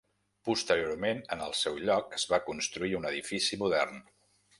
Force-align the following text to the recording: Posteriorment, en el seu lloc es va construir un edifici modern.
Posteriorment, 0.47 1.19
en 1.35 1.43
el 1.47 1.53
seu 1.59 1.77
lloc 1.89 2.15
es 2.19 2.25
va 2.31 2.39
construir 2.47 2.91
un 3.01 3.07
edifici 3.11 3.61
modern. 3.65 4.01